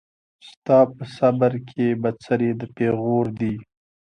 ستا 0.47 0.79
په 0.95 1.03
صبر 1.17 1.53
کي 1.69 1.87
بڅری 2.01 2.49
د 2.59 2.61
پېغور 2.75 3.25
دی 3.39 3.55